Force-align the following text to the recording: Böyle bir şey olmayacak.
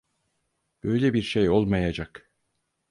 Böyle 0.83 1.13
bir 1.13 1.21
şey 1.21 1.49
olmayacak. 1.49 2.31